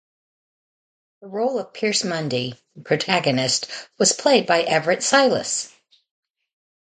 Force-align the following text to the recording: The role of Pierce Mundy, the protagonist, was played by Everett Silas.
The 1.21 1.27
role 1.27 1.59
of 1.59 1.73
Pierce 1.73 2.03
Mundy, 2.03 2.55
the 2.75 2.81
protagonist, 2.81 3.67
was 3.99 4.13
played 4.13 4.47
by 4.47 4.63
Everett 4.63 5.03
Silas. 5.03 5.71